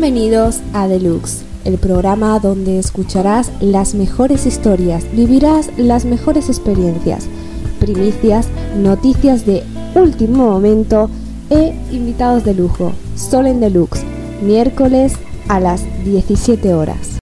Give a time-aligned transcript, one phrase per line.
[0.00, 7.26] Bienvenidos a Deluxe, el programa donde escucharás las mejores historias, vivirás las mejores experiencias,
[7.78, 9.62] primicias, noticias de
[9.94, 11.10] último momento
[11.50, 12.92] e invitados de lujo.
[13.14, 14.02] Solo en Deluxe,
[14.42, 15.12] miércoles
[15.48, 17.18] a las 17 horas.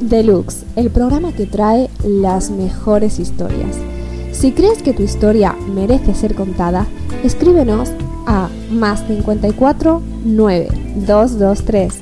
[0.00, 3.76] Deluxe, el programa que trae las mejores historias.
[4.32, 6.86] Si crees que tu historia merece ser contada,
[7.22, 7.90] escríbenos
[8.26, 11.92] a más 54 9 223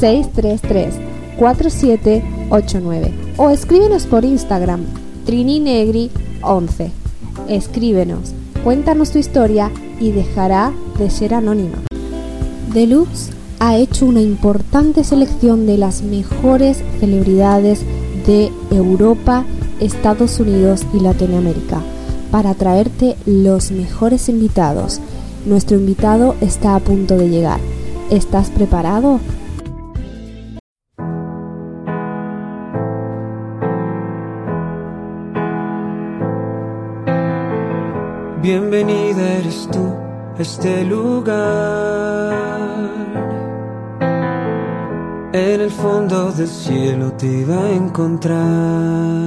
[0.00, 0.94] 633
[1.38, 4.84] 4789 o escríbenos por Instagram
[5.24, 6.10] trininegri
[6.42, 6.90] 11.
[7.48, 8.32] Escríbenos,
[8.64, 9.70] cuéntanos tu historia
[10.00, 11.78] y dejará de ser anónima.
[12.72, 13.30] Deluxe
[13.60, 17.80] ha hecho una importante selección de las mejores celebridades
[18.26, 19.44] de Europa,
[19.80, 21.82] Estados Unidos y Latinoamérica
[22.30, 25.00] para traerte los mejores invitados.
[25.46, 27.60] Nuestro invitado está a punto de llegar.
[28.10, 29.20] ¿Estás preparado?
[38.40, 39.94] Bienvenida eres tú
[40.38, 42.32] a este lugar.
[45.34, 49.26] En el fondo del cielo te iba a encontrar.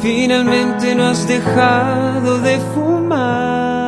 [0.00, 3.81] Finalmente no has dejado de fumar.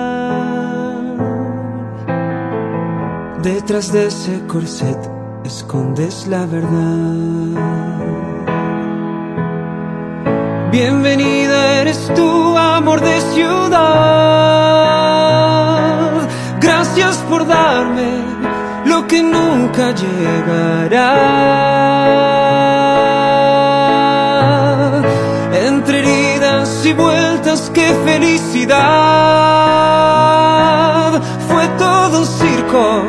[3.45, 4.99] Detrás de ese corset
[5.45, 7.61] escondes la verdad.
[10.73, 13.83] Bienvenida eres tú, amor de ciudad.
[16.59, 18.25] Gracias por darme
[18.87, 21.43] lo que nunca llegará.
[25.53, 28.85] Entre heridas y vueltas, qué felicidad.
[31.47, 33.03] Fue todo un circo,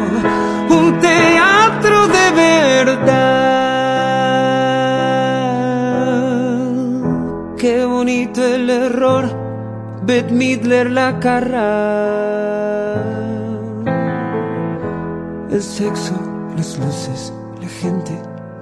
[10.06, 13.02] Beth Midler la carra.
[15.50, 16.14] El sexo,
[16.56, 18.12] las luces, la gente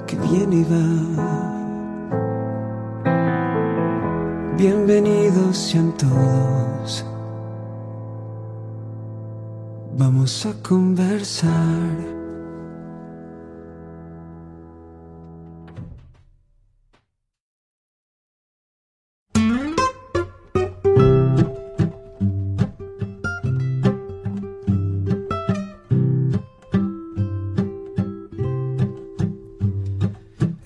[0.08, 1.34] que viene y va.
[4.56, 7.06] Bienvenidos sean todos.
[9.98, 12.13] Vamos a conversar.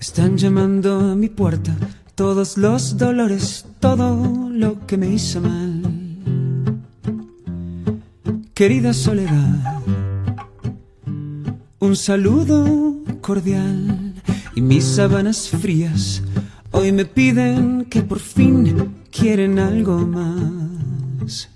[0.00, 1.76] Están llamando a mi puerta
[2.14, 5.82] todos los dolores, todo lo que me hizo mal.
[8.54, 9.82] Querida soledad,
[11.80, 14.14] un saludo cordial
[14.54, 16.22] y mis sábanas frías
[16.70, 21.50] hoy me piden que por fin quieren algo más.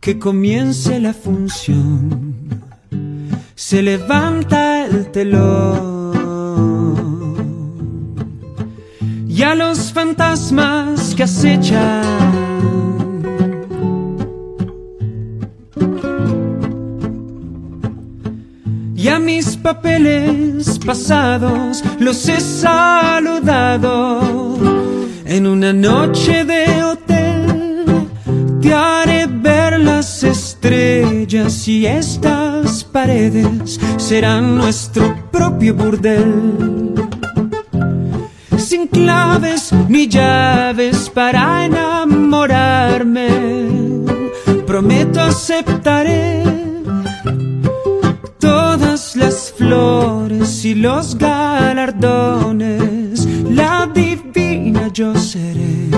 [0.00, 2.34] Que comience la función,
[3.54, 5.91] se levanta el telón.
[10.02, 12.02] Fantasmas que acechan.
[18.96, 24.20] Y a mis papeles pasados los he saludado
[25.24, 28.08] en una noche de hotel.
[28.60, 36.91] Te haré ver las estrellas y estas paredes serán nuestro propio burdel
[38.92, 43.28] claves ni llaves para enamorarme.
[44.66, 46.44] Prometo aceptaré
[48.38, 51.92] todas las flores y los galardones.
[53.50, 55.90] La divina yo seré.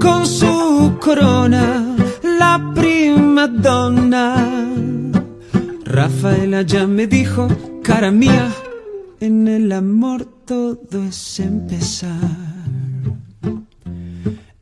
[0.00, 4.36] Con su corona, la prima donna.
[5.84, 7.48] Rafaela ya me dijo,
[7.82, 8.50] cara mía,
[9.20, 12.14] en el amor todo es empezar.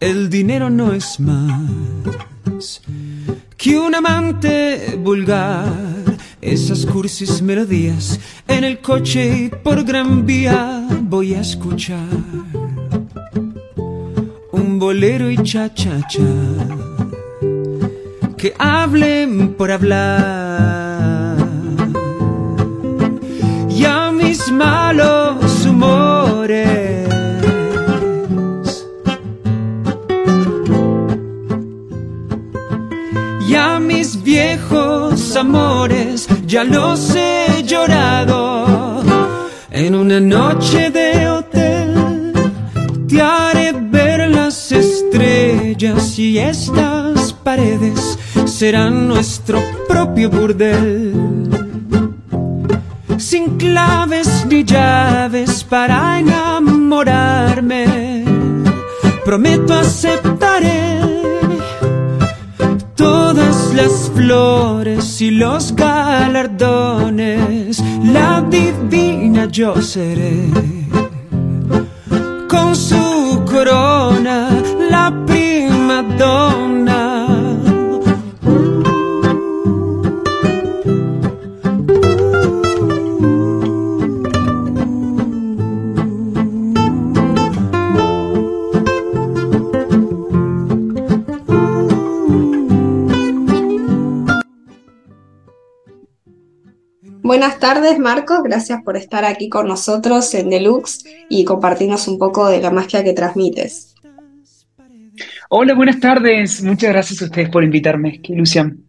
[0.00, 2.80] El dinero no es más
[3.58, 5.70] que un amante vulgar.
[6.40, 12.08] Esas cursis melodías en el coche y por gran vía voy a escuchar.
[14.52, 16.22] Un bolero y cha cha cha
[18.38, 21.36] que hablen por hablar.
[23.68, 25.23] Y a mis malos
[34.34, 39.02] viejos amores ya los he llorado.
[39.70, 42.32] En una noche de hotel
[43.08, 51.12] te haré ver las estrellas y estas paredes serán nuestro propio burdel.
[53.18, 57.84] Sin claves ni llaves para enamorarme,
[59.24, 61.13] prometo aceptaré
[63.74, 66.52] las flores y los galardones,
[68.04, 70.48] la divina yo seré.
[72.48, 74.48] Con su corona,
[74.90, 76.93] la prima donna.
[97.34, 98.44] Buenas tardes, Marcos.
[98.44, 103.02] Gracias por estar aquí con nosotros en Deluxe y compartirnos un poco de la magia
[103.02, 103.96] que transmites.
[105.48, 106.62] Hola, buenas tardes.
[106.62, 108.20] Muchas gracias a ustedes por invitarme.
[108.22, 108.84] Qué ilusión.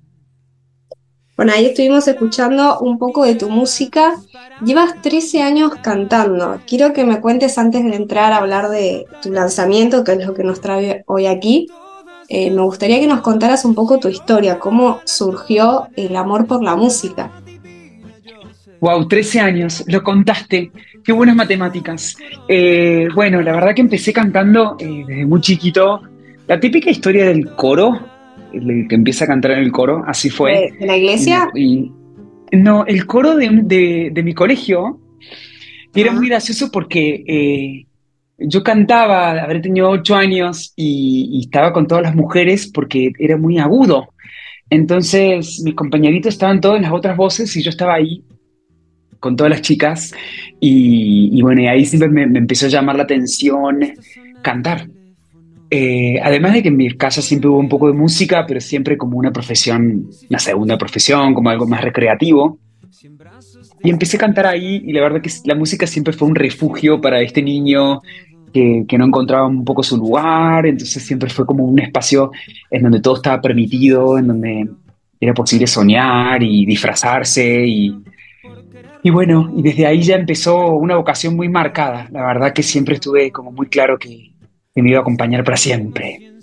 [1.35, 4.13] Bueno, ahí estuvimos escuchando un poco de tu música.
[4.63, 6.61] Llevas 13 años cantando.
[6.67, 10.35] Quiero que me cuentes antes de entrar a hablar de tu lanzamiento, que es lo
[10.35, 11.65] que nos trae hoy aquí.
[12.27, 16.63] Eh, me gustaría que nos contaras un poco tu historia, cómo surgió el amor por
[16.63, 17.31] la música.
[18.85, 20.71] Wow, 13 años, lo contaste.
[21.03, 22.15] Qué buenas matemáticas.
[22.47, 26.03] Eh, bueno, la verdad que empecé cantando eh, desde muy chiquito.
[26.45, 27.99] La típica historia del coro,
[28.53, 30.71] el que empieza a cantar en el coro, así fue.
[30.79, 31.49] ¿De, la iglesia?
[31.55, 31.91] Y,
[32.51, 34.99] no, el coro de, mi colegio.
[35.95, 37.87] Y era muy gracioso porque eh,
[38.37, 43.35] yo cantaba, habré tenido 8 años y, y estaba con todas las mujeres porque era
[43.35, 44.09] muy agudo.
[44.69, 48.23] Entonces mis compañeritos estaban todos en las otras voces y yo estaba ahí
[49.25, 50.13] con todas las chicas
[50.59, 53.79] y, bueno, y ahí siempre me, empezó a llamar la atención
[54.43, 54.87] cantar.
[55.71, 58.99] Eh, además de que en mi casa siempre hubo un poco de música, pero siempre
[58.99, 62.59] como una profesión, una segunda profesión, como algo más recreativo.
[63.83, 67.01] Y empecé a cantar ahí y la verdad que la música siempre fue un refugio
[67.01, 68.03] para este niño
[68.53, 72.31] que, que, no encontraba un poco su lugar, entonces siempre fue como un espacio
[72.69, 74.69] en donde todo estaba permitido, en donde
[75.19, 77.91] era posible soñar y disfrazarse y,
[79.05, 82.09] y bueno, y desde ahí ya empezó una vocación muy marcada.
[82.11, 84.31] La verdad que siempre estuve como muy claro que,
[84.73, 86.33] me iba a acompañar para siempre.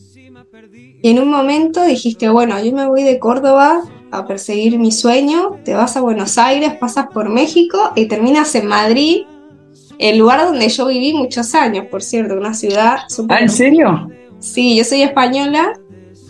[1.02, 3.82] Y en un momento dijiste, bueno, yo me voy de Córdoba
[4.12, 8.68] a perseguir mi sueño, te vas a Buenos Aires, pasas por México y terminas en
[8.68, 9.22] Madrid,
[9.98, 12.98] el lugar donde yo viví muchos años, por cierto, una ciudad.
[13.28, 14.08] ¿Ah, en serio?
[14.38, 15.72] Sí, yo soy española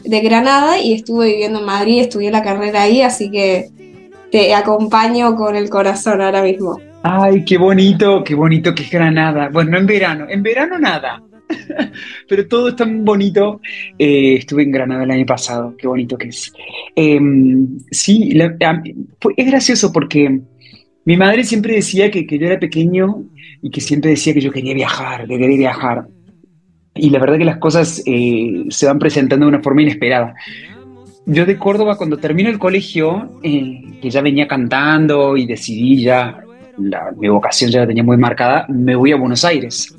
[0.02, 3.69] de Granada y estuve viviendo en Madrid, estudié la carrera ahí, así que
[4.32, 6.81] te acompaño con el corazón ahora mismo.
[7.02, 9.50] Ay, qué bonito, qué bonito que es Granada.
[9.52, 11.23] Bueno, en verano, en verano nada,
[12.29, 13.61] pero todo es tan bonito.
[13.99, 16.50] Eh, estuve en Granada el año pasado, qué bonito que es.
[16.96, 18.32] Em, sí,
[19.37, 20.40] es gracioso porque
[21.05, 23.25] mi madre siempre decía que, que, yo era pequeño
[23.61, 26.06] y que siempre decía que yo quería viajar, que quería viajar.
[26.94, 30.34] Y la verdad que las cosas eh, se van presentando de una forma inesperada
[31.26, 36.43] yo de Córdoba, cuando termino el colegio, eh, que ya venía cantando y decidí ya,
[37.17, 39.94] mi vocación ya la tenía muy marcada, me voy a Buenos Aires.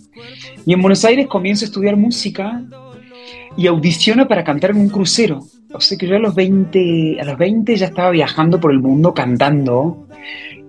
[0.66, 2.62] Y en Buenos Aires comienzo a estudiar música
[3.56, 5.42] y audiciono para cantar en un crucero.
[5.74, 8.80] O sea que yo a los 20, a los 20 ya estaba viajando por el
[8.80, 10.08] mundo cantando,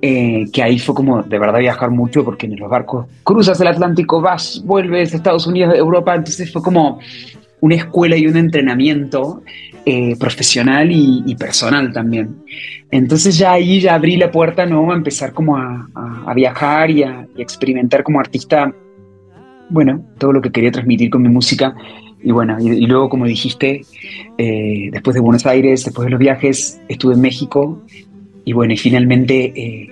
[0.01, 3.69] eh, que ahí fue como de verdad viajar mucho porque en los barcos cruzas el
[3.69, 7.01] Atlántico, vas, vuelves a Estados Unidos, Europa, entonces fue como
[7.61, 9.43] una escuela y un entrenamiento
[9.87, 12.37] eh, profesional y, personal también.
[12.91, 14.91] Entonces ya ahí ya abrí la puerta ¿no?
[14.91, 18.73] a empezar como a, viajar y a, experimentar como artista,
[19.69, 21.75] bueno, todo lo que quería transmitir con mi música.
[22.23, 23.83] Y bueno, y, luego como dijiste,
[24.39, 27.83] eh, después de Buenos Aires, después de los viajes, estuve en México
[28.45, 29.53] y bueno, y finalmente...
[29.55, 29.91] Eh,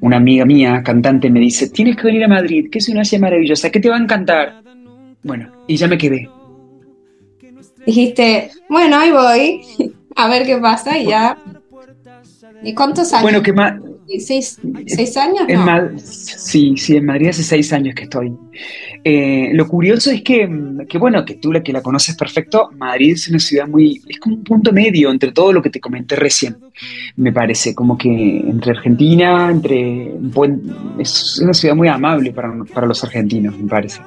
[0.00, 3.22] una amiga mía, cantante, me dice, tienes que venir a Madrid, que es una ciudad
[3.22, 4.60] maravillosa, que te va a encantar.
[5.22, 6.28] Bueno, y ya me quedé
[7.86, 9.62] dijiste, bueno, ahí voy,
[10.16, 11.36] a ver qué pasa y ya.
[12.62, 13.22] ¿Y cuántos años?
[13.22, 13.74] Bueno, que más...
[14.18, 15.46] ¿Seis, seis años?
[16.02, 18.32] sí, sí, en Madrid hace seis años que estoy.
[19.04, 20.48] Eh, lo curioso es que,
[20.88, 24.20] que, bueno, que tú la que la conoces perfecto, Madrid es una ciudad muy, es
[24.20, 26.56] como un punto medio entre todo lo que te comenté recién,
[27.16, 30.12] me parece, como que entre Argentina, entre,
[30.98, 34.00] es una ciudad muy amable para, para los argentinos, me parece.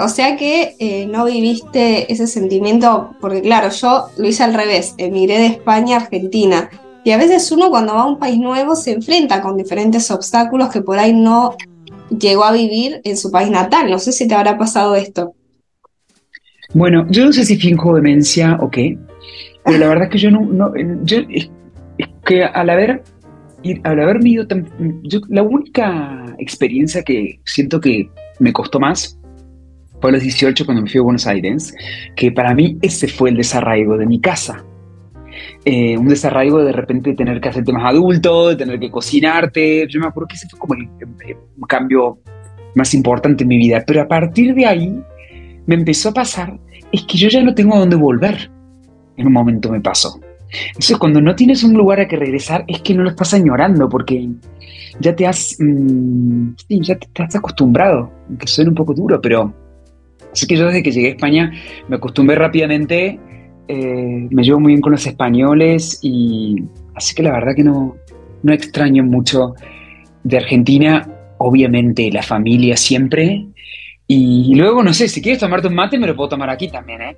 [0.00, 4.94] O sea que eh, no viviste ese sentimiento, porque claro, yo lo hice al revés,
[4.96, 6.70] emigré de España a Argentina.
[7.04, 10.70] Y a veces uno cuando va a un país nuevo se enfrenta con diferentes obstáculos
[10.70, 11.54] que por ahí no
[12.18, 13.90] llegó a vivir en su país natal.
[13.90, 15.34] No sé si te habrá pasado esto.
[16.72, 18.96] Bueno, yo no sé si finjo demencia o qué,
[19.64, 21.50] pero la verdad es que yo no, yo, es,
[22.24, 23.02] que al haber,
[23.84, 24.66] al haberme ido tan,
[25.02, 29.20] yo, la única experiencia que siento que me costó más
[30.00, 31.74] fue a los 18 cuando me fui a Buenos Aires,
[32.16, 34.64] que para mí ese fue el desarraigo de mi casa.
[35.64, 39.86] Eh, un desarraigo de de repente tener que hacerte más adulto, de tener que cocinarte.
[39.88, 40.88] Yo me acuerdo que ese fue como el,
[41.68, 42.18] cambio
[42.74, 43.82] más importante en mi vida.
[43.86, 45.00] Pero a partir de ahí
[45.66, 46.58] me empezó a pasar
[46.92, 48.50] es que yo ya no tengo a dónde volver.
[49.16, 50.18] En un momento me pasó.
[50.68, 53.88] Entonces, cuando no tienes un lugar a que regresar, es que no lo estás añorando
[53.88, 54.28] porque
[54.98, 59.54] ya te has, mm, sí, ya te, has acostumbrado, aunque suene un poco duro, pero
[60.32, 61.52] así que yo desde que llegué a España
[61.88, 63.18] me acostumbré rápidamente
[63.72, 66.64] eh, me llevo muy bien con los españoles y
[66.96, 67.94] así que la verdad que no,
[68.42, 69.54] no extraño mucho
[70.24, 71.08] de Argentina,
[71.38, 73.46] obviamente la familia siempre.
[74.08, 77.00] Y luego, no sé, si quieres tomarte un mate, me lo puedo tomar aquí también,
[77.00, 77.16] ¿eh?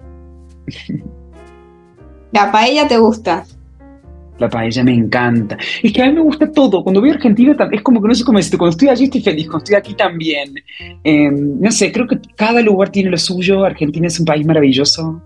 [2.33, 3.47] ¿La paella te gusta?
[4.39, 5.57] La paella me encanta.
[5.83, 6.83] Es que a mí me gusta todo.
[6.83, 8.59] Cuando voy a Argentina es como que no sé cómo decirte.
[8.59, 10.55] Cuando estoy allí estoy feliz, cuando estoy aquí también.
[11.05, 13.65] Em, no sé, creo que cada lugar tiene lo suyo.
[13.65, 15.23] Argentina es un país maravilloso.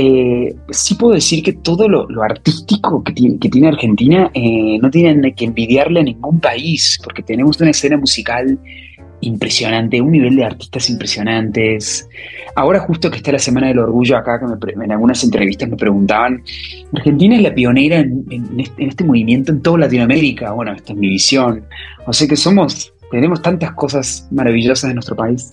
[0.00, 4.90] Eh, sí puedo decir que todo lo, artístico que tiene, que tiene Argentina eh, no
[4.90, 8.58] tienen que envidiarle a ningún país, porque tenemos una escena musical
[9.20, 12.08] impresionante, un nivel de artistas impresionantes.
[12.54, 16.42] Ahora justo que está la Semana del Orgullo acá, que en algunas entrevistas me preguntaban,
[16.92, 18.24] Argentina es la pionera en,
[18.58, 20.52] este, en, este, movimiento en toda Latinoamérica.
[20.52, 21.64] Bueno, esta es mi visión.
[22.06, 25.50] O sea que somos, tenemos tantas cosas maravillosas en nuestro país.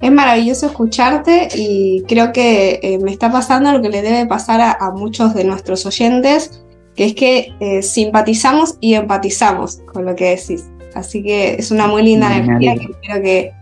[0.00, 4.60] Es maravilloso escucharte y creo que eh, me está pasando lo que le debe pasar
[4.60, 6.62] a, muchos de nuestros oyentes,
[6.94, 10.66] que es que eh, simpatizamos y empatizamos con lo que decís.
[10.96, 13.52] Así que es una muy linda energía que espero que,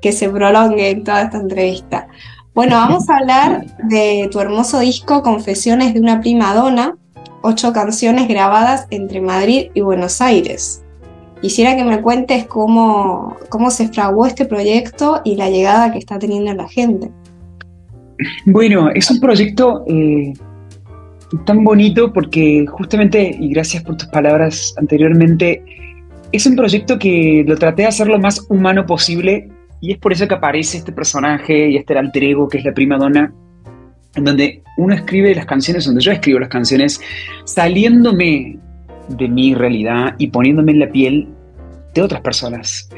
[0.00, 2.08] que se prolongue en toda esta entrevista.
[2.54, 6.96] Bueno, vamos a hablar de tu hermoso disco Confesiones de una prima donna,
[7.42, 10.82] ocho canciones grabadas entre Madrid y Buenos Aires.
[11.42, 16.18] Quisiera que me cuentes cómo, cómo se fraguó este proyecto y la llegada que está
[16.18, 17.10] teniendo la gente.
[18.46, 20.32] Bueno, es un proyecto eh,
[21.46, 25.62] tan bonito porque justamente, y gracias por tus palabras anteriormente,
[26.32, 29.48] es un proyecto que lo traté de hacer lo más humano posible
[29.80, 32.72] y es por eso que aparece este personaje y este alter ego que es la
[32.72, 33.32] prima donna,
[34.14, 37.00] en donde uno escribe las canciones, donde yo escribo las canciones,
[37.44, 38.58] saliéndome
[39.08, 41.28] de mi realidad y poniéndome en la piel
[41.94, 42.88] de otras personas.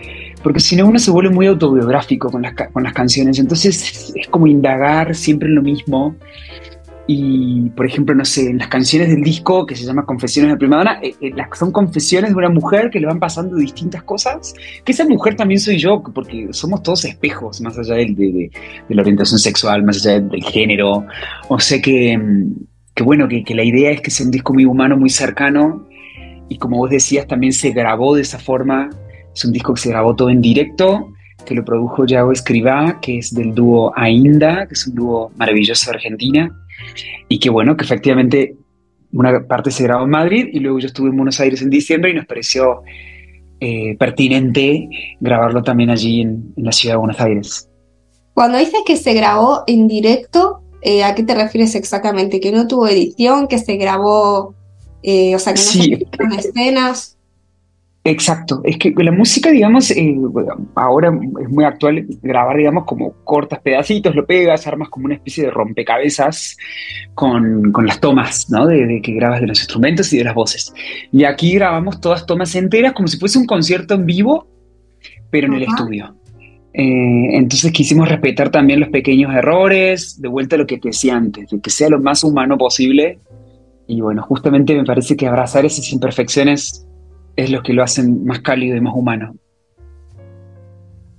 [0.42, 3.38] Porque si no, uno se vuelve muy autobiográfico con las, con las canciones.
[3.38, 6.16] Entonces es como indagar siempre en lo mismo.
[7.06, 10.56] Y, por ejemplo, no sé, en las canciones del disco que se llama Confesiones de
[10.56, 14.54] Primadona, eh, eh, son confesiones de una mujer que le van pasando distintas cosas.
[14.84, 18.50] Que esa mujer también soy yo, porque somos todos espejos, más allá de, de,
[18.88, 21.04] de la orientación sexual, más allá del género.
[21.48, 22.52] O sea que, mm,
[22.94, 25.86] que bueno, que, que la idea es que sea un disco muy humano, muy cercano
[26.52, 28.90] y como vos decías, también se grabó de esa forma.
[29.34, 31.08] Es un disco que se grabó todo en directo,
[31.46, 35.90] que lo produjo Yago Escribá, que es del dúo Ainda, que es un dúo maravilloso
[35.90, 36.61] de Argentina,
[37.28, 38.56] y que bueno, que efectivamente
[39.12, 42.10] una parte se grabó en Madrid y luego yo estuve en Buenos Aires en diciembre
[42.10, 42.82] y nos pareció
[43.60, 44.88] eh, pertinente
[45.20, 47.68] grabarlo también allí en, la ciudad de Buenos Aires.
[48.34, 52.40] Cuando dices que se grabó en directo, eh, ¿a qué te refieres exactamente?
[52.40, 53.46] ¿Que no tuvo edición?
[53.46, 54.54] ¿Que se grabó
[55.02, 56.06] eh, o sea, que no sí.
[56.32, 57.18] se escenas.
[58.04, 60.16] Exacto, es que la música, digamos, eh,
[60.74, 65.44] ahora es muy actual grabar, digamos, como cortas pedacitos, lo pegas, armas como una especie
[65.44, 66.56] de rompecabezas
[67.14, 68.66] con, con las tomas, ¿no?
[68.66, 70.74] De, que grabas de los instrumentos y de las voces.
[71.12, 74.48] Y aquí grabamos todas tomas enteras como si fuese un concierto en vivo,
[75.30, 76.16] pero en el estudio.
[76.74, 81.14] Eh, entonces quisimos respetar también los pequeños errores, de vuelta a lo que te decía
[81.14, 83.20] antes, de que sea lo más humano posible
[83.86, 86.86] y bueno, justamente me parece que abrazar esas imperfecciones
[87.36, 89.34] es lo que lo hacen más cálido y más humano.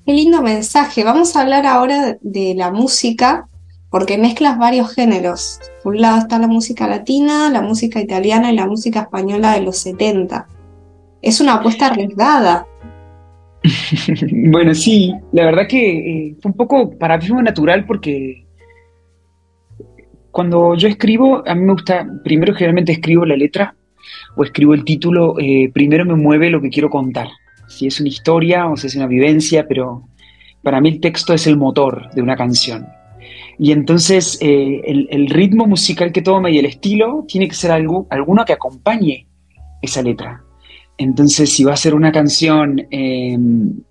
[0.05, 1.03] Qué lindo mensaje.
[1.03, 3.47] Vamos a hablar ahora de la música,
[3.89, 5.59] porque mezclas varios géneros.
[5.81, 9.61] Por un lado está la música latina, la música italiana y la música española de
[9.61, 10.47] los 70.
[11.21, 12.67] Es una apuesta arriesgada.
[14.31, 18.45] bueno, sí, la verdad que eh, fue un poco para mí fue natural porque
[20.31, 23.73] cuando yo escribo, a mí me gusta, primero generalmente escribo la letra
[24.35, 27.27] o escribo el título, eh, primero me mueve lo que quiero contar.
[27.67, 30.07] Si es una historia o si es una vivencia, pero
[30.61, 32.87] para mí el texto es el motor de una canción.
[33.59, 38.07] Y entonces eh, el, ritmo musical que toma y el estilo tiene que ser algo,
[38.09, 39.27] alguno que acompañe
[39.81, 40.43] esa letra.
[40.97, 43.81] Entonces, si va a ser una canción em,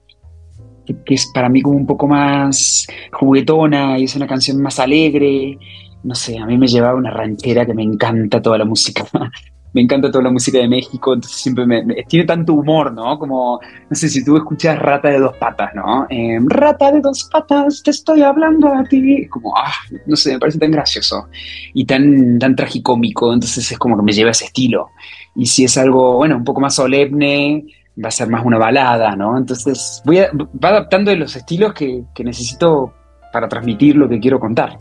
[1.05, 5.59] que, es para mí como un poco más juguetona y es una canción más alegre,
[6.03, 9.05] no sé, a mí me llevaba una ranchera que me encanta toda la música
[9.73, 13.19] me encanta toda la música de México, entonces siempre me, tiene tanto humor, ¿no?
[13.19, 16.07] Como, no sé, si tú escuchas Rata de dos patas, ¿no?
[16.11, 19.27] Em, Rata de dos patas, te estoy hablando a ti.
[19.29, 19.73] Como, ah,
[20.07, 21.29] no sé, me parece tan gracioso
[21.73, 24.91] y tan, tan tragicómico, entonces es como que me lleva ese estilo.
[25.35, 27.65] Y si es algo, bueno, un poco más solemne,
[28.03, 29.39] va a ser más una balada, ¿no?
[29.39, 32.93] Entonces voy va adaptando de los estilos que, que necesito
[33.33, 34.79] para transmitir lo que quiero contar.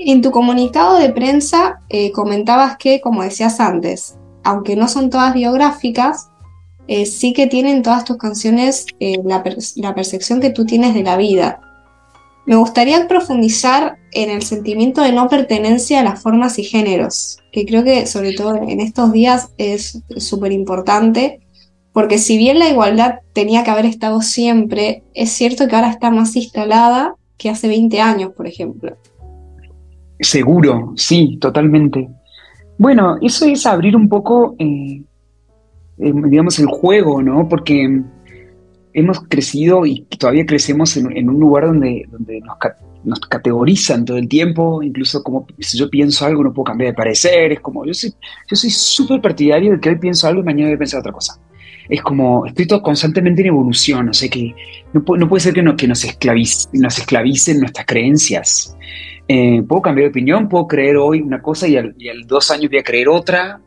[0.00, 5.34] En tu comunicado de prensa eh, comentabas que, como decías antes, aunque no son todas
[5.34, 6.28] biográficas,
[6.86, 9.42] eh, sí que tienen todas tus canciones eh, la,
[9.94, 11.60] percepción que tú tienes de la vida.
[12.46, 17.66] Me gustaría profundizar en el sentimiento de no pertenencia a las formas y géneros, que
[17.66, 21.40] creo que sobre todo en estos días es súper importante,
[21.92, 26.10] porque si bien la igualdad tenía que haber estado siempre, es cierto que ahora está
[26.10, 28.96] más instalada que hace 20 años, por ejemplo.
[30.20, 32.08] Seguro, sí, totalmente.
[32.76, 35.02] Bueno, eso es abrir un poco, eh,
[35.98, 37.48] eh, digamos, el juego, ¿no?
[37.48, 38.02] Porque
[38.92, 42.40] hemos crecido y todavía crecemos en, un lugar donde, donde
[43.04, 46.96] nos, categorizan todo el tiempo, incluso como si yo pienso algo no puedo cambiar de
[46.96, 48.12] parecer, es como, yo soy
[48.48, 51.12] yo soy súper partidario de que hoy pienso algo y mañana voy a pensar otra
[51.12, 51.40] cosa.
[51.88, 54.54] Es como, estoy todo constantemente en evolución, o sea que
[54.92, 56.04] no, no puede ser que, no, que nos,
[56.72, 58.76] nos esclavicen nuestras creencias.
[59.26, 61.94] Eh, puedo cambiar de opinión, puedo creer hoy una cosa y al,
[62.26, 63.60] dos años voy a creer otra.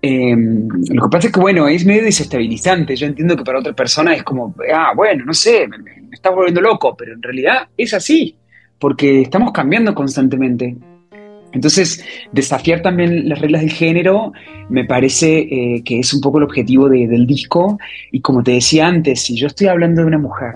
[0.00, 2.96] Eh, lo que pasa es que, bueno, es medio desestabilizante.
[2.96, 6.30] Yo entiendo que para otra persona es como, ah, bueno, no sé, me, me está
[6.30, 8.36] volviendo loco, pero en realidad es así,
[8.78, 10.76] porque estamos cambiando constantemente.
[11.52, 14.32] Entonces, desafiar también las reglas del género
[14.68, 17.78] me parece eh, que es un poco el objetivo del disco.
[18.10, 20.54] Y como te decía antes, si yo estoy hablando de una mujer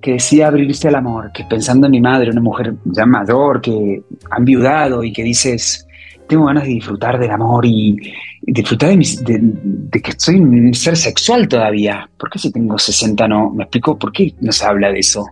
[0.00, 4.02] que decide abrirse al amor, que pensando en mi madre, una mujer ya mayor, que
[4.30, 5.86] ha enviudado y que dices,
[6.28, 7.96] tengo ganas de disfrutar del amor y,
[8.42, 12.08] disfrutar de, de, que soy un ser sexual todavía.
[12.16, 13.50] ¿Por qué si tengo 60 no?
[13.50, 15.26] ¿Me explico por qué no se habla de eso?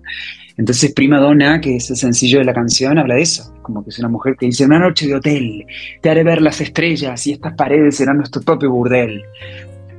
[0.56, 3.52] Entonces Prima Donna, que es el sencillo de la canción, habla de eso.
[3.62, 5.66] Como que es una mujer que dice, una noche de hotel,
[6.00, 9.22] te haré ver las estrellas y estas paredes serán nuestro propio burdel.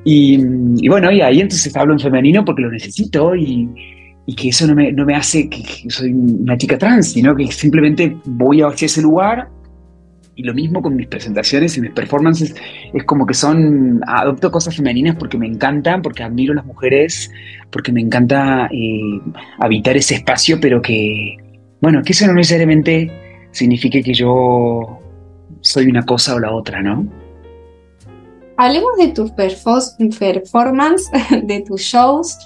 [0.04, 3.68] Y, bueno, y ahí entonces hablo en femenino porque lo necesito y,
[4.38, 7.52] que eso no me, no me hace que, que, soy una chica trans, sino que
[7.52, 9.50] simplemente voy hacia ese lugar
[10.36, 12.56] y lo mismo con mis presentaciones y mis performances,
[12.94, 17.32] es como que son, adopto cosas femeninas porque me encantan, porque admiro a las mujeres,
[17.72, 19.22] porque me encanta eh,
[19.60, 21.38] habitar ese espacio, pero que,
[21.82, 23.12] bueno, que eso no necesariamente
[23.52, 25.00] signifique que yo
[25.62, 27.08] soy una cosa o la otra, ¿no?
[28.58, 31.10] Hablemos de tus performances,
[31.44, 32.38] de tus shows,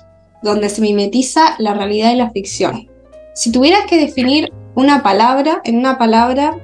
[0.42, 2.88] donde se mimetiza la realidad y la ficción.
[3.34, 6.58] Si tuvieras que definir una palabra, en una palabra,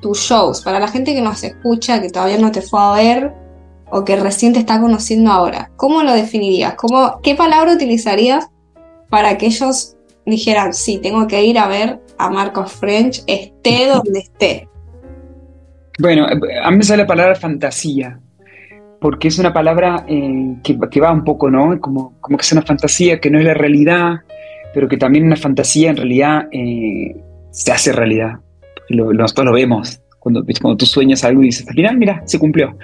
[0.00, 3.32] tus shows, para la gente que nos escucha, que todavía no te fue a ver
[3.90, 6.74] o que recién te está conociendo ahora, ¿cómo lo definirías?
[6.74, 8.48] ¿Cómo, ¿Qué palabra utilizarías
[9.08, 14.20] para que ellos dijeran, sí, tengo que ir a ver a Marcos French, esté donde
[14.20, 14.68] esté?
[15.98, 18.20] Bueno, a mí me sale la palabra fantasía,
[19.00, 21.80] porque es una palabra eh, que, va un poco, ¿no?
[21.80, 24.20] Como, como que es una fantasía que no es la realidad,
[24.74, 27.16] pero que también una fantasía en realidad eh,
[27.50, 28.38] se hace realidad
[28.88, 30.00] nosotros lo vemos.
[30.18, 32.76] Cuando, cuando tú sueñas algo y dices, al final, mira, se cumplió.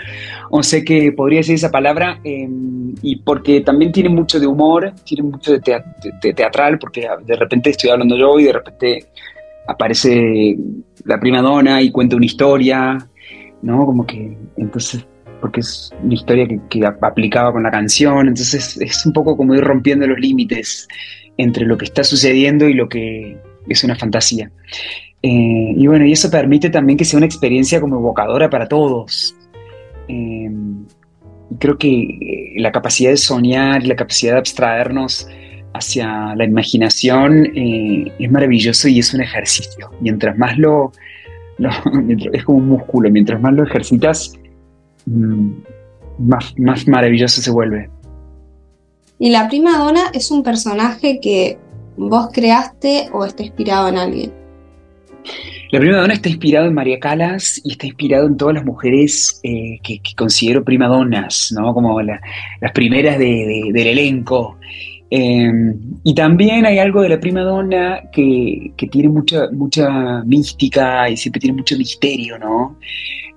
[0.51, 4.93] O sea que podría decir esa palabra, em, y porque también tiene mucho de humor,
[5.05, 9.07] tiene mucho de, teatral, porque de repente estoy hablando yo y de repente
[9.67, 10.57] aparece
[11.05, 12.99] la prima donna y cuenta una historia,
[13.63, 13.85] ¿no?
[13.85, 15.05] Como que, entonces,
[15.41, 19.55] porque es una historia que, que aplicaba con la canción, entonces es un poco como
[19.55, 20.87] ir rompiendo los límites
[21.37, 23.37] entre lo que está sucediendo y lo que
[23.69, 24.51] es una fantasía.
[25.23, 29.35] Eh, y bueno, y eso permite también que sea una experiencia como evocadora para todos.
[30.09, 30.51] Eh,
[31.59, 35.27] creo que eh, la capacidad de soñar la capacidad de abstraernos
[35.73, 39.91] hacia la imaginación es maravilloso y es un ejercicio.
[40.01, 40.93] Mientras más lo,
[42.33, 44.35] es como un músculo, mientras más lo ejercitas,
[45.07, 45.51] mm,
[46.19, 47.91] más, más maravilloso se vuelve.
[49.19, 51.59] Y la prima donna es un personaje que
[51.97, 54.33] vos creaste o está inspirado en alguien.
[55.71, 59.41] La prima donna está inspirado en María Calas y está inspirado en todas las mujeres
[59.43, 61.75] eh, que, considero prima donnas, ¿no?
[61.75, 62.21] Como las
[62.73, 64.57] primeras del elenco.
[65.11, 71.09] Em, y también hay algo de la prima donna que, que, tiene mucha, mucha mística
[71.11, 72.79] y siempre tiene mucho misterio, ¿no?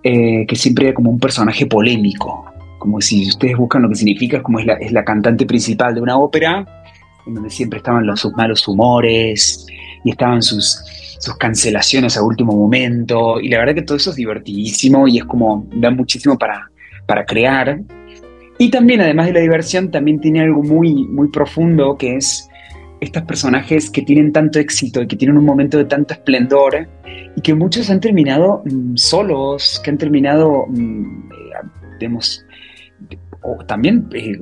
[0.04, 2.46] Eh, que siempre es como un personaje polémico,
[2.78, 6.02] como si ustedes buscan lo que significa, como es la, es la cantante principal de
[6.02, 6.77] una ópera,
[7.28, 9.68] en donde siempre estaban los, sus malos humores
[10.04, 10.82] y estaban sus,
[11.20, 15.26] sus cancelaciones a último momento, y la verdad que todo eso es divertidísimo y es
[15.26, 16.70] como, da muchísimo para,
[17.06, 17.80] para crear.
[18.60, 22.50] Y también, además de la diversión, también tiene algo muy, muy profundo que es
[23.00, 26.88] estos personajes que tienen tanto éxito y que tienen un momento de tanto esplendor
[27.36, 32.40] y que muchos han terminado mm, solos, que han terminado, mm, eh,
[33.48, 34.38] o también, eh,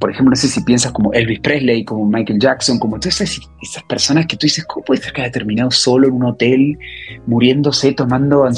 [0.00, 3.40] por ejemplo, no sé si piensas como Elvis Presley, como Michael Jackson, como todas esas,
[3.62, 6.76] esas personas que tú dices, ¿cómo puede ser que haya terminado solo en un hotel,
[7.28, 8.48] muriéndose, tomando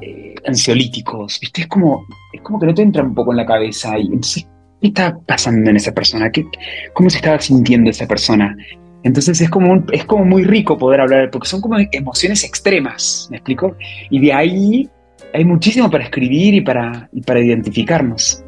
[0.00, 1.60] eh, ansiolíticos, ¿viste?
[1.62, 3.98] Es como, es como que no te entra un poco en la cabeza.
[3.98, 4.48] Y entonces,
[4.80, 6.30] ¿qué está pasando en esa persona?
[6.30, 6.46] ¿Qué,
[6.94, 8.56] ¿Cómo se estaba sintiendo esa persona?
[9.02, 13.36] Entonces es como, es como muy rico poder hablar, porque son como emociones extremas, ¿me
[13.36, 13.76] explico?
[14.08, 14.88] Y de ahí
[15.34, 18.42] hay muchísimo para escribir y para, y para identificarnos.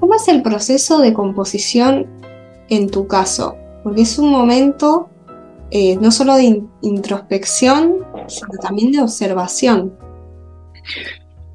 [0.00, 2.06] ¿Cómo es el proceso de composición
[2.68, 3.56] en tu caso?
[3.84, 5.10] Porque es un momento
[5.70, 9.92] eh, no solo de introspección, sino también de observación.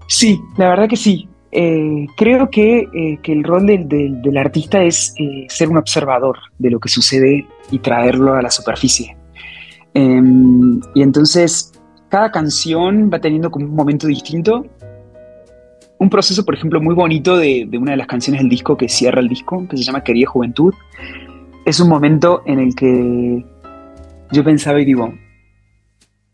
[0.07, 1.27] Sí, la verdad que sí.
[1.51, 5.13] Eh, creo que, eh, que, el rol del, del, artista es
[5.47, 9.15] ser un observador de lo que sucede y traerlo a la superficie.
[9.93, 11.71] Em, y entonces,
[12.09, 14.65] cada canción va teniendo como un momento distinto.
[15.97, 18.89] Un proceso, por ejemplo, muy bonito de, de una de las canciones del disco que
[18.89, 20.73] cierra el disco, que se llama Querida Juventud,
[21.65, 23.45] es un momento en el que
[24.31, 25.13] yo pensaba y digo,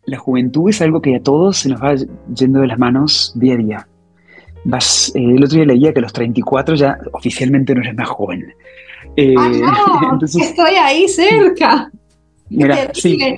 [0.06, 1.96] la juventud es algo que a todos se nos va
[2.36, 3.88] yendo de las manos día a día.
[4.64, 8.10] Vas, eh, el otro día leía que a los 34 ya oficialmente no eres más
[8.10, 8.54] joven.
[9.16, 11.92] Eh, no, estoy ahí cerca.
[12.54, 13.36] Mira, sí, eh,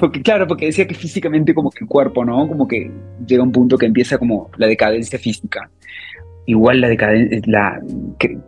[0.00, 2.48] porque, claro, porque decía que físicamente como que el cuerpo, ¿no?
[2.48, 2.90] Como que
[3.24, 5.70] llega un punto que empieza como la decadencia física.
[6.46, 7.80] Igual la decadencia, la,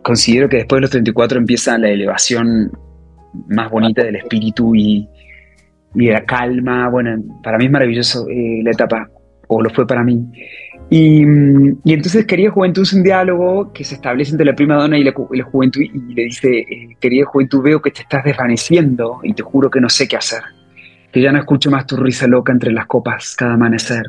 [0.03, 2.69] considero que después de los 34 empieza la elevación
[3.47, 5.07] más bonita del espíritu y,
[5.95, 6.89] y la calma.
[6.89, 9.09] Bueno, para mí es maravilloso eh, la etapa,
[9.47, 10.27] o lo fue para mí.
[10.89, 15.03] Y, entonces Querida Juventud es un diálogo que se establece entre la prima donna y
[15.03, 19.41] la, juventud y le dice, eh, querida juventud, veo que te estás desvaneciendo y te
[19.41, 20.43] juro que no sé qué hacer,
[21.11, 24.05] que ya no escucho más tu risa loca entre las copas cada amanecer.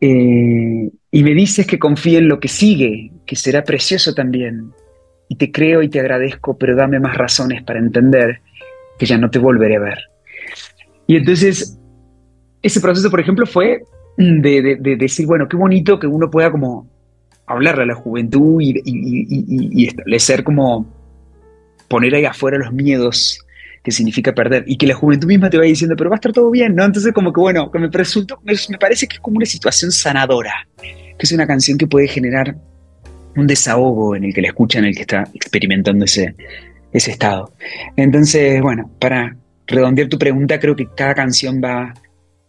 [0.00, 4.72] Eh, y me dices que confíe en lo que sigue, que será precioso también,
[5.28, 8.40] y te creo y te agradezco, pero dame más razones para entender
[8.98, 9.98] que ya no te volveré a ver.
[11.06, 11.78] Y entonces,
[12.62, 13.82] ese proceso, por ejemplo, fue
[14.18, 16.88] de, decir, bueno, qué bonito que uno pueda como
[17.46, 20.86] hablarle a la juventud y, establecer como
[21.88, 23.40] poner ahí afuera los miedos
[23.82, 26.32] que significa perder y que la juventud misma te vaya diciendo, pero va a estar
[26.32, 26.84] todo bien, ¿no?
[26.84, 30.68] Entonces como que bueno, que me, resultó, me, parece que es como una situación sanadora,
[30.82, 32.56] que es una canción que puede generar
[33.36, 36.34] un desahogo en el que la escucha, en el que está experimentando ese
[36.92, 37.52] estado.
[37.96, 39.36] Entonces, bueno, para
[39.68, 41.94] redondear tu pregunta, creo que cada canción va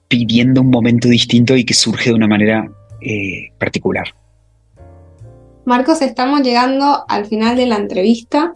[0.10, 2.70] pidiendo un momento distinto y que surge de una manera
[3.00, 4.08] eh, particular.
[5.66, 8.52] Marcos, estamos llegando al final de la entrevista,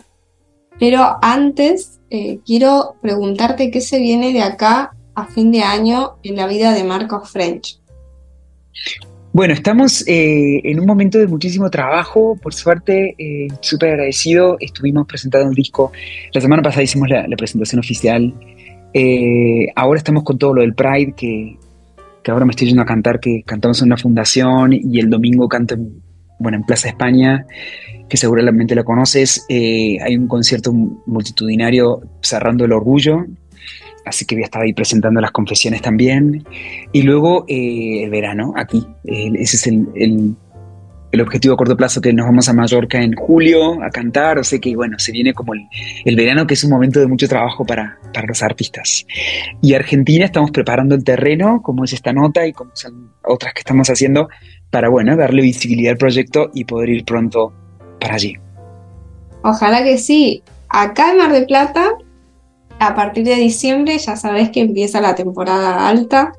[0.80, 6.36] pero antes eh, quiero preguntarte qué se viene de acá a fin de año en
[6.36, 7.80] la vida de Marcos French.
[9.32, 14.58] Bueno, estamos eh, en un momento de muchísimo trabajo, por suerte, eh, súper agradecido.
[14.60, 15.92] Estuvimos presentando el disco,
[16.32, 18.32] la semana pasada hicimos la, presentación oficial.
[18.94, 21.58] Eh, ahora estamos con todo lo del Pride, que,
[22.28, 25.76] ahora me estoy yendo a cantar, que cantamos en una fundación y el domingo canto
[25.76, 26.02] en,
[26.40, 27.46] bueno, en Plaza España,
[28.08, 29.46] que seguramente la conoces.
[29.50, 33.26] hay un concierto multitudinario cerrando el orgullo,
[34.06, 36.46] así que voy a estar ahí presentando las confesiones también.
[36.92, 38.86] Y luego eh, el verano, aquí.
[39.04, 40.36] ese es el,
[41.22, 44.40] objetivo a corto plazo, que nos vamos a Mallorca en julio a cantar.
[44.40, 47.28] O sea que, bueno, se viene como el, verano, que es un momento de mucho
[47.28, 49.06] trabajo para, para, los artistas.
[49.62, 53.60] Y Argentina estamos preparando el terreno, como es esta nota y como son otras que
[53.60, 54.30] estamos haciendo,
[54.70, 57.54] para, bueno, darle visibilidad al proyecto y poder ir pronto
[58.00, 58.38] para allí.
[59.44, 60.42] Ojalá que sí.
[60.70, 61.92] Acá en Mar del Plata
[62.80, 66.34] a partir de diciembre ya sabes que empieza la temporada alta,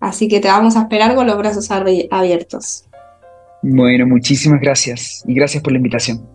[0.00, 2.84] así que te vamos a esperar con los brazos abiertos.
[3.66, 6.28] Bueno, muchísimas gracias y gracias por la invitación.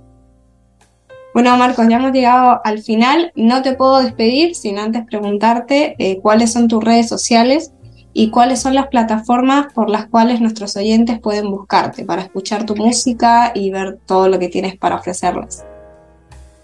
[1.31, 3.31] Bueno, Marcos, ya hemos llegado al final.
[3.35, 7.71] No te puedo despedir sin antes preguntarte eh, cuáles son tus redes sociales
[8.13, 12.75] y cuáles son las plataformas por las cuales nuestros oyentes pueden buscarte para escuchar tu
[12.75, 15.63] música y ver todo lo que tienes para ofrecerles.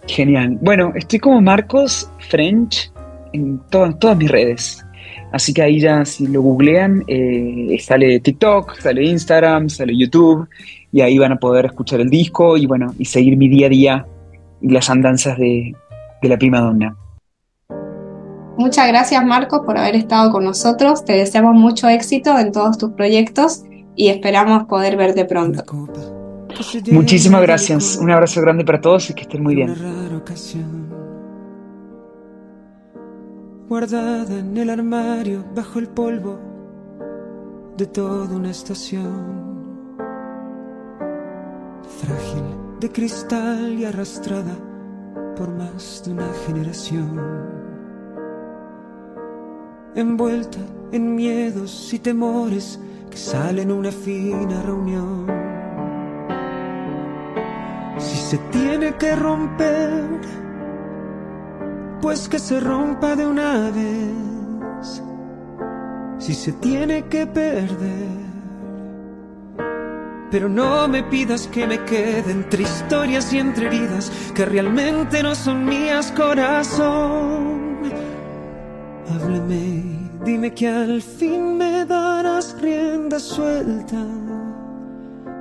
[0.08, 0.58] Genial.
[0.62, 2.92] Bueno, estoy como Marcos French
[3.34, 4.85] en, todas mis redes.
[5.36, 10.48] Así que ahí ya si lo googlean, eh, sale TikTok, sale Instagram, sale YouTube,
[10.94, 13.70] y ahí van a poder escuchar el disco y bueno, y seguir mi día a
[13.70, 14.06] día
[14.62, 15.76] y las andanzas de,
[16.22, 16.96] de la prima donna.
[18.58, 21.04] Muchas gracias Marcos por haber estado con nosotros.
[21.04, 23.64] Te deseamos mucho éxito en todos tus proyectos
[23.98, 25.66] y esperamos poder verte pronto.
[26.94, 27.98] Muchísimas gracias.
[28.02, 29.76] Un abrazo grande para todos y que estén muy bien.
[33.68, 36.40] Guardada en el armario bajo el polvo
[37.78, 39.66] de toda una estación.
[42.00, 42.44] Frágil
[42.80, 44.56] de cristal y arrastrada
[45.36, 47.66] por más de una generación
[49.96, 50.60] envuelta
[50.92, 55.26] en miedos y temores que salen una fina reunión.
[57.98, 60.20] Si se tiene que romper,
[62.06, 65.02] pues que se rompa de una vez.
[66.20, 68.10] Si se tiene que perder,
[70.30, 75.34] pero no me pidas que me quede entre historias y entre heridas que realmente no
[75.34, 77.80] son mías, corazón.
[79.10, 83.98] Háblame, dime que al fin me darás rienda suelta.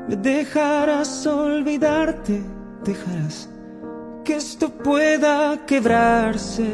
[0.09, 2.43] Me dejarás olvidarte,
[2.83, 3.51] dejarás
[4.25, 6.67] que esto pueda quebrarse.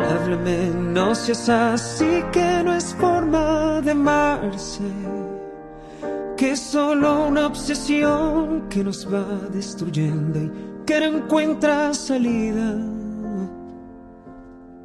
[0.00, 4.82] Háblame, no seas así que no es forma de amarse.
[6.36, 10.50] Que es solo una obsesión que nos va destruyendo y
[10.84, 12.76] que no encuentra salida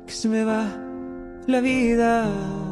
[0.06, 0.66] que se me va
[1.48, 2.63] la vida.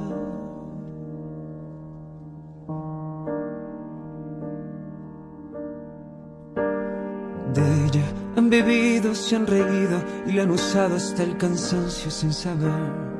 [8.36, 13.12] Han bebido, se han reído y la han usado hasta el cansancio sin saber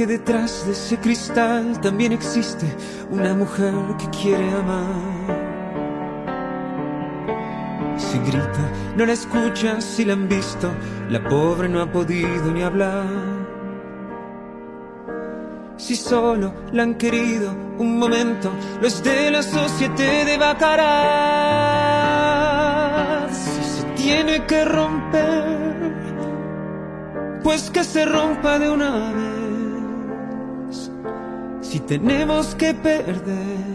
[0.00, 2.66] que detrás de ese cristal también existe
[3.10, 5.58] una mujer que quiere amar.
[7.98, 10.70] Si grita, no la escuchas, si la han visto,
[11.10, 13.06] la pobre no ha podido ni hablar.
[15.76, 22.19] Si solo la han querido un momento, los de la sociedad de Bacarat.
[24.10, 25.92] Tiene que romper,
[27.44, 30.90] pues que se rompa de una vez.
[31.60, 33.70] Si tenemos que perder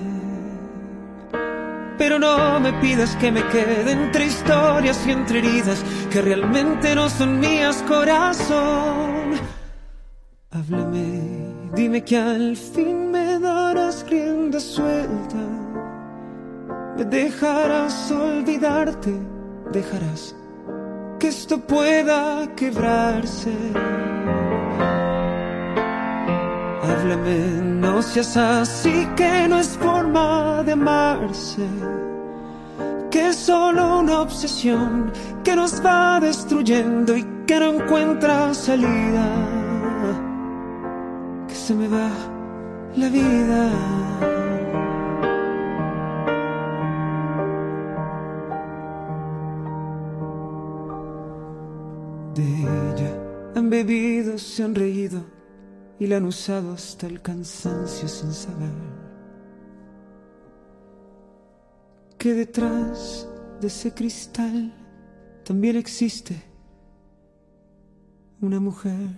[1.97, 7.09] pero no me pidas que me quede entre historias y entre heridas que realmente no
[7.09, 9.39] son mías, corazón.
[10.51, 15.37] Háblame, dime que al fin me darás rienda suelta.
[16.97, 19.13] Me dejarás olvidarte,
[19.75, 20.33] dejarás
[21.19, 23.53] que esto pueda quebrarse.
[26.81, 27.39] Háblame,
[27.83, 31.67] no seas así, que no es forma de amarse,
[33.11, 35.11] que es solo una obsesión
[35.43, 39.27] que nos va destruyendo y que no encuentra salida,
[41.47, 42.09] que se me va
[42.95, 44.44] la vida.
[53.65, 55.25] Han bebido, se han reído
[55.99, 58.69] y la han usado hasta el cansancio sin saber
[62.19, 63.27] que detrás
[63.59, 64.71] de ese cristal
[65.43, 66.39] también existe
[68.39, 69.09] una mujer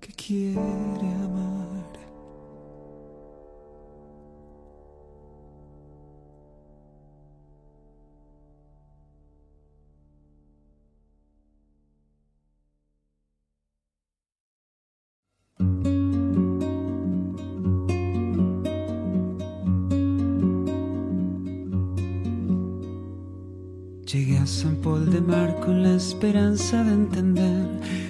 [0.00, 1.83] que quiere amar.
[24.14, 27.66] Llegué a San Paul de Mar con la esperanza de entender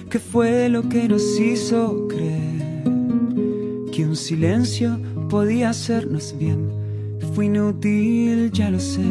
[0.07, 2.83] qué fue lo que nos hizo creer
[3.91, 4.99] que un silencio
[5.31, 6.69] podía hacernos bien.
[7.33, 9.01] Fue inútil, ya lo sé.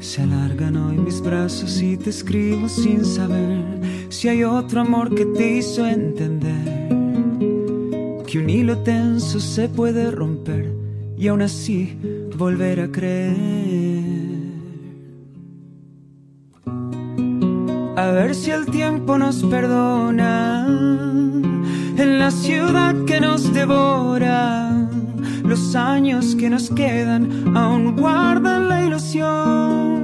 [0.00, 3.64] Se alargan hoy mis brazos y te escribo sin saber
[4.10, 6.90] si hay otro amor que te hizo entender
[8.26, 10.74] que un hilo tenso se puede romper
[11.16, 11.96] y aún así
[12.36, 13.61] volver a creer.
[18.12, 24.72] Ver si el tiempo nos perdona en la ciudad que nos devora
[25.44, 30.02] los años que nos quedan aún guardan la ilusión.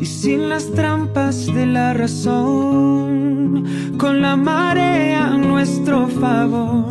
[0.00, 3.64] Y sin las trampas de la razón,
[3.98, 6.88] con la marea a nuestro favor,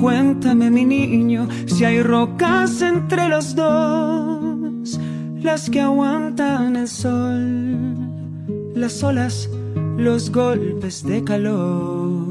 [0.00, 4.45] cuéntame mi niño si hay rocas entre los dos,
[5.46, 7.94] las que aguantan el sol,
[8.74, 9.48] las olas,
[9.96, 12.26] los golpes de calor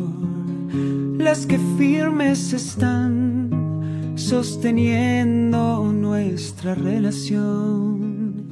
[1.25, 8.49] las que firmes están sosteniendo nuestra relación.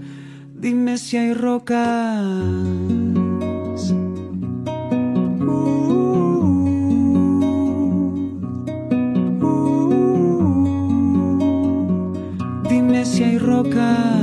[0.56, 1.78] Dime si hay rocas.
[5.40, 5.54] Uh,
[9.42, 9.84] uh,
[12.70, 14.23] dime si hay rocas.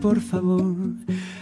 [0.00, 0.74] Por favor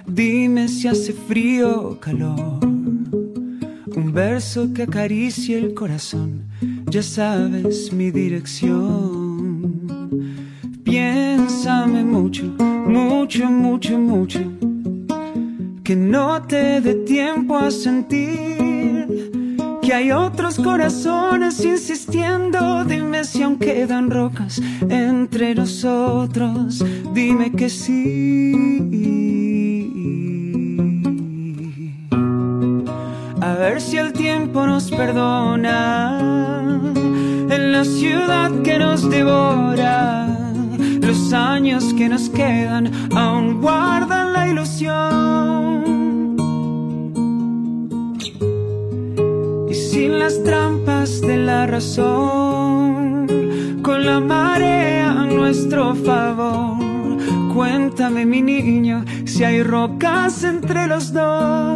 [0.06, 2.60] Dime si hace frío o calor.
[2.62, 6.44] Un verso que acaricie el corazón,
[6.90, 9.88] ya sabes mi dirección.
[10.84, 12.44] Piénsame mucho,
[12.86, 14.40] mucho, mucho, mucho.
[15.82, 18.63] Que no te dé tiempo a sentir
[19.84, 22.84] que hay otros corazones insistiendo.
[22.84, 26.82] Dime si aún quedan rocas entre nosotros.
[27.12, 29.14] Dime que sí.
[33.40, 36.18] a ver si el tiempo nos perdona
[37.50, 40.26] en la ciudad que nos devora.
[41.00, 45.93] Los años que nos quedan aún guardan la ilusión.
[50.12, 53.26] Las trampas de la razón,
[53.82, 56.76] con la marea a nuestro favor,
[57.52, 61.74] cuéntame mi niño si hay rocas entre los dos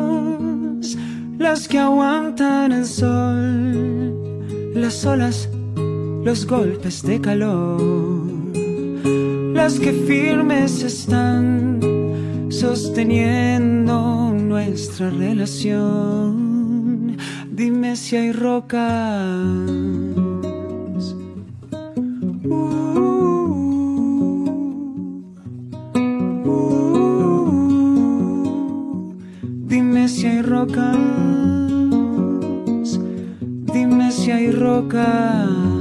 [1.38, 5.48] las que aguantan el sol, las olas,
[6.24, 7.80] los golpes de calor,
[9.54, 11.80] las que firmes están
[12.50, 16.57] sosteniendo nuestra relación.
[17.58, 18.78] Dime si hay rocas.
[22.44, 23.50] Uh, uh,
[26.46, 26.84] uh,
[29.66, 30.96] dime si hay rocas.
[34.30, 35.77] hay rocas.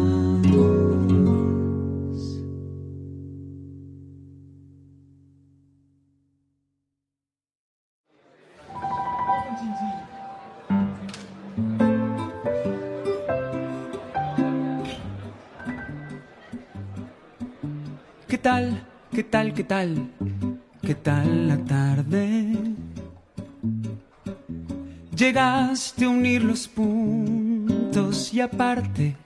[19.27, 19.53] Tal?
[19.53, 19.93] ¿Qué tal?
[20.03, 20.57] ¿Qué tal?
[20.81, 22.53] ¿Qué tal la tarde?
[25.15, 29.17] Llegaste a unir los puntos y aparte.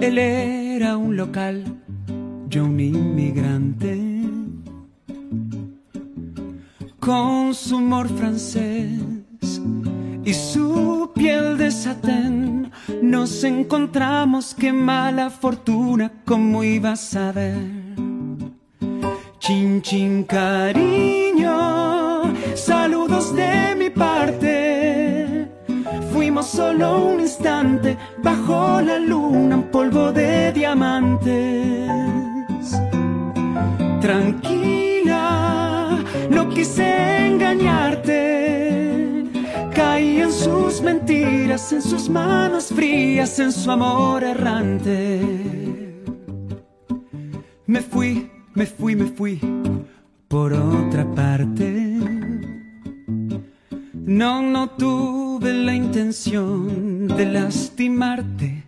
[0.00, 1.64] Él era un local,
[2.48, 4.22] yo un inmigrante.
[7.00, 9.00] Con su humor francés
[10.24, 12.67] y su piel de satén,
[13.08, 14.54] nos encontramos.
[14.54, 17.56] Qué mala fortuna, como ibas a ver.
[19.38, 21.54] Chin, chin, cariño,
[22.54, 25.48] saludos de mi parte
[26.12, 31.88] Fuimos solo un instante bajo la luna, un polvo de diamantes.
[34.00, 38.47] Tranquila, no quise engañarte.
[40.20, 45.20] En sus mentiras, en sus manos frías, en su amor errante.
[47.66, 49.40] Me fui, me fui, me fui
[50.28, 51.88] por otra parte
[54.08, 58.64] no, no tuve la intención de lastimarte.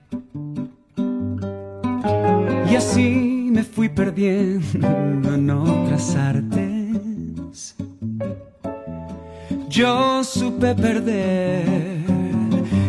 [2.71, 6.70] Y así me fui perdiendo en otras artes.
[9.71, 11.65] Yo supe perder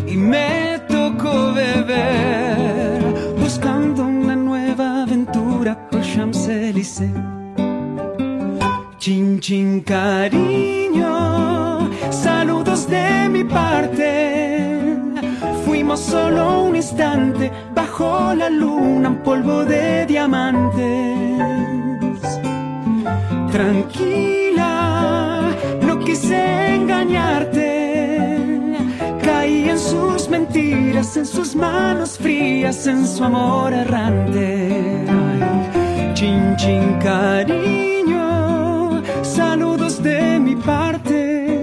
[0.08, 3.02] y me tocó beber,
[3.40, 7.14] buscando una nueva aventura por Champs-Élysées.
[8.98, 10.72] Chin, chin, cariño
[12.10, 14.98] saludos de mi parte.
[15.66, 20.80] Fuimos solo un instante bajo la luna, un polvo de diamantes.
[23.52, 24.51] Tranquila,
[26.32, 28.38] Engañarte,
[29.24, 35.06] Caí en sus mentiras, en sus manos frías, en su amor errante.
[36.14, 41.60] Chin, chin, cariño, saludos de mi parte.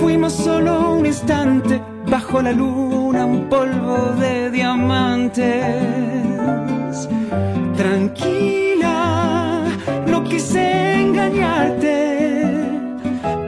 [0.00, 5.74] Fuimos solo un instante, bajo la luna un polvo de diamantes.
[7.76, 9.64] Tranquila,
[10.06, 12.11] no quise engañarte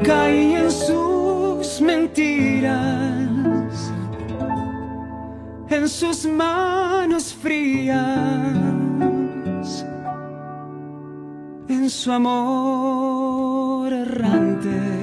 [0.05, 3.31] caí en sus mentiras,
[5.69, 8.65] en sus manos frías.
[11.69, 14.94] en su amor errante.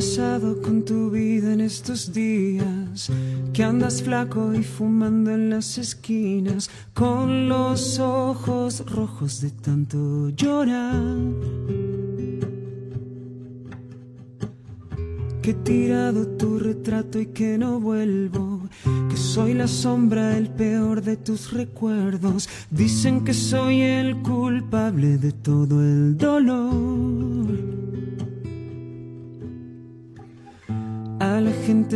[0.00, 3.10] Pasado con tu vida en estos días?
[3.52, 11.18] Que andas flaco y fumando en las esquinas con los ojos rojos de tanto llorar.
[15.42, 18.62] Que he tirado tu retrato y que no vuelvo.
[19.10, 22.48] Que soy la sombra, el peor de tus recuerdos.
[22.70, 27.39] Dicen que soy el culpable de todo el dolor.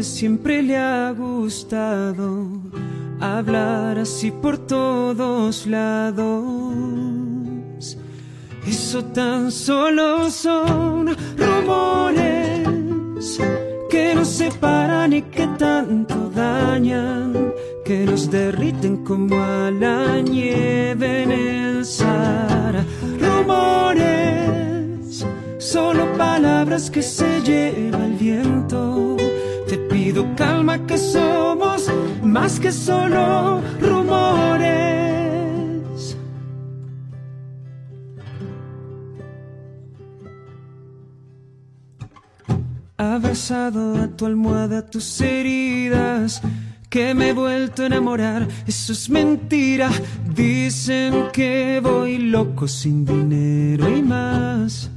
[0.03, 2.47] Siempre le ha gustado
[3.20, 6.25] hablar así por todos lados.
[8.66, 13.41] Eso tan solo son rumores
[13.91, 17.53] que no separan y que tanto dañan,
[17.85, 22.85] que nos derriten como a la nieve en el Sahara.
[23.20, 25.27] Rumores,
[25.59, 29.16] solo palabras que se lleva el viento.
[29.75, 31.91] Te pido calma que somos
[32.22, 34.57] más que solo rumores.
[42.97, 46.41] Abrazado a tu almohada, tus heridas,
[46.89, 49.91] que me he vuelto a enamorar, eso es mentira.
[50.33, 54.89] Dicen que voy loco sin dinero y más.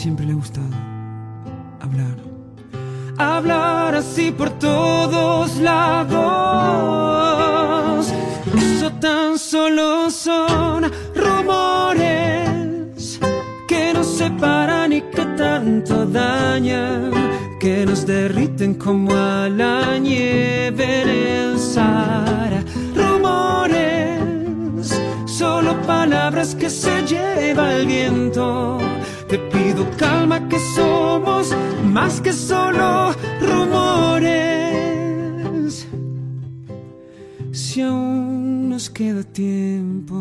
[0.00, 0.66] Siempre le ha gustado
[1.78, 2.16] hablar.
[3.18, 6.16] Hablar así por todos lados.
[8.56, 13.20] Eso tan solo son rumores
[13.68, 17.10] que nos separan y que tanto dañan,
[17.60, 22.64] que nos derriten como a la nieve en el Sahara.
[22.96, 24.18] Rumores,
[25.26, 28.78] solo palabras que se lleva el viento.
[29.30, 31.54] Te pido calma que somos
[31.84, 34.26] más que solo rumores.
[37.52, 40.16] Si aún nos queda tiempo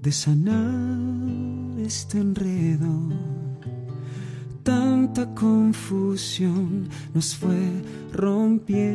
[0.00, 3.10] de sanar este enredo,
[4.62, 7.82] tanta confusión nos fue
[8.14, 8.94] rompiendo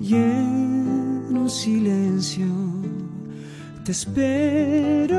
[0.00, 2.46] y en un silencio
[3.88, 5.17] te espero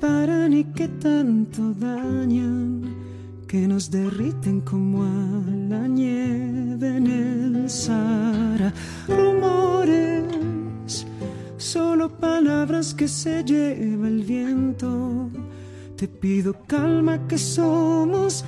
[0.00, 2.94] separan y que tanto dañan,
[3.46, 8.72] que nos derriten como a la nieve en el Sahara.
[9.08, 10.24] Rumores
[11.58, 15.28] solo palabras que se lleva el viento.
[15.96, 18.44] Te pido calma que somos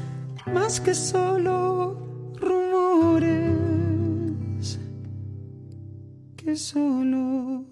[0.55, 1.99] más que solo
[2.41, 3.51] rumores,
[6.37, 7.72] que solo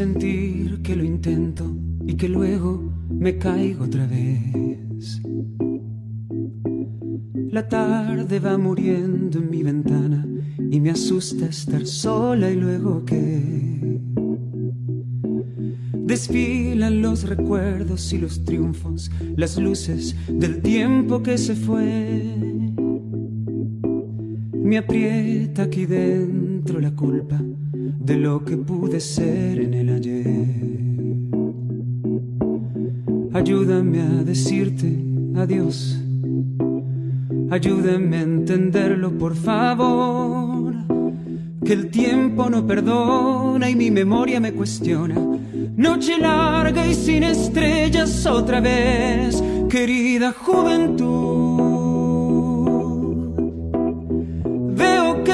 [0.00, 1.76] sentir que lo intento
[2.06, 5.20] y que luego me caigo otra vez.
[7.50, 10.26] La tarde va muriendo en mi ventana
[10.70, 14.00] y me asusta estar sola y luego que
[15.92, 22.22] desfilan los recuerdos y los triunfos, las luces del tiempo que se fue.
[24.54, 27.38] Me aprieta aquí dentro la culpa
[28.00, 30.70] de lo que pude ser en el ayer.
[33.32, 34.90] Ayúdame a decirte
[35.36, 35.98] adiós.
[37.50, 40.74] Ayúdame a entenderlo, por favor.
[41.64, 45.16] Que el tiempo no perdona y mi memoria me cuestiona.
[45.76, 51.69] Noche larga y sin estrellas otra vez, querida juventud.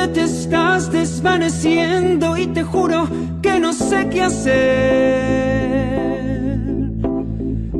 [0.08, 3.08] Te estás desvaneciendo y te juro
[3.42, 5.46] que no sé qué hacer.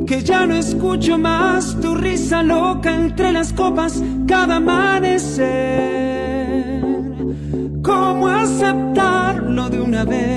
[0.05, 5.47] Que ya no escucho más tu risa loca entre las copas cada amanecer.
[7.81, 10.27] ¿Cómo aceptarlo de una vez?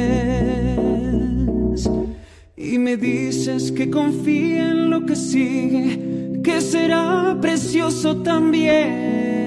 [2.56, 9.39] Y me dices que confíe en lo que sigue, que será precioso también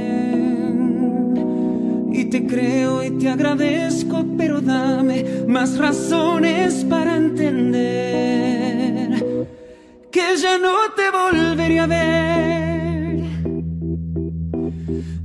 [2.33, 7.93] te creo y te agradezco, pero dame más razones para entender
[10.09, 13.21] que ya no te volveré a ver.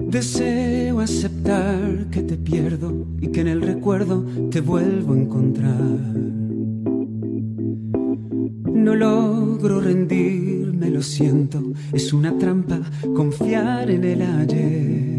[0.05, 5.99] Deseo aceptar que te pierdo y que en el recuerdo te vuelvo a encontrar.
[8.67, 12.81] No logro rendirme, lo siento, es una trampa
[13.15, 15.18] confiar en el ayer.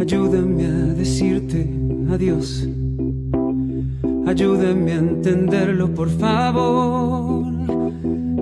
[0.00, 1.68] Ayúdame a decirte
[2.10, 2.66] adiós.
[4.26, 7.44] Ayúdame a entenderlo, por favor.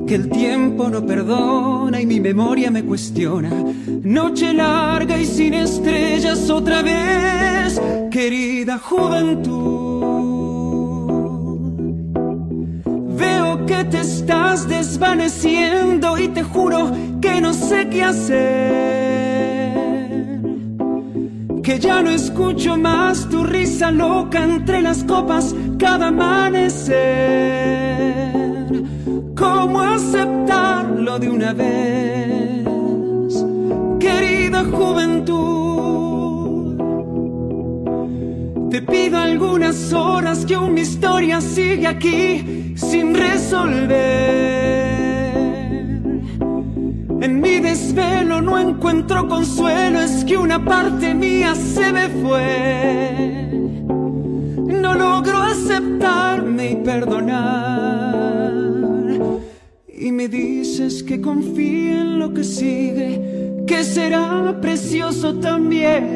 [0.07, 3.51] Que el tiempo no perdona y mi memoria me cuestiona.
[4.05, 7.81] Noche larga y sin estrellas otra vez,
[8.13, 10.05] querida juventud.
[13.19, 19.08] Veo que te estás desvaneciendo y te juro que no sé qué hacer
[21.69, 26.97] que ya no escucho más tu risa loca entre las copas cada amanecer.
[29.37, 32.65] ¿Cómo aceptarlo de una vez,
[34.01, 35.29] querida juventud?
[38.71, 44.58] Te pido algunas horas que mi historia sigue aquí sin resolver.
[47.21, 53.51] En mi desvelo no encuentro consuelo, es que una parte mía se me fue.
[54.67, 58.53] No logro aceptarme y perdonar.
[59.89, 66.07] Y me dices que confíe en lo que sigue, que será precioso también.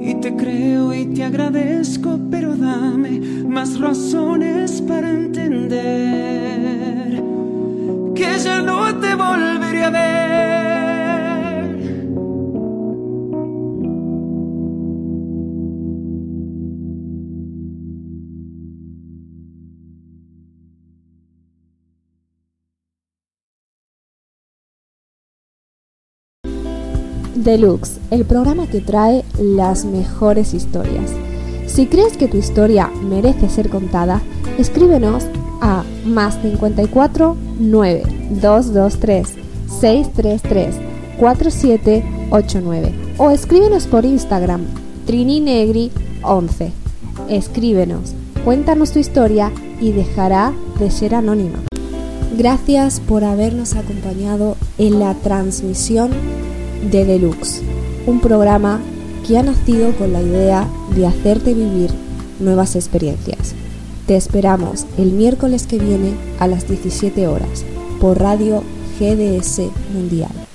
[0.00, 6.79] Y te creo y te agradezco, pero dame más razones para entender
[8.44, 10.10] ya no te volveré a ver.
[27.34, 31.10] Deluxe, el programa que trae las mejores historias.
[31.66, 34.20] Si crees que tu historia merece ser contada,
[34.58, 35.24] escríbenos
[35.62, 39.28] a más 54 9 223
[39.80, 40.76] 633
[41.18, 44.62] 4789 o escríbenos por Instagram
[45.06, 45.90] trininegri
[46.22, 46.72] 11.
[47.28, 48.14] Escríbenos,
[48.44, 51.58] cuéntanos tu historia y dejará de ser anónima.
[52.36, 56.10] Gracias por habernos acompañado en la transmisión
[56.90, 57.62] de Deluxe,
[58.06, 58.80] un programa
[59.26, 61.90] que ha nacido con la idea de hacerte vivir
[62.38, 63.54] nuevas experiencias.
[64.06, 67.64] Te esperamos el miércoles que viene a las 17 horas
[68.00, 68.62] por Radio
[68.98, 69.60] GDS
[69.92, 70.49] Mundial.